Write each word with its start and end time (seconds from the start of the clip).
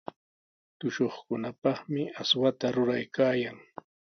Tushuqkunapaqmi 0.79 2.03
aswata 2.21 2.65
ruraykaayan. 2.75 3.57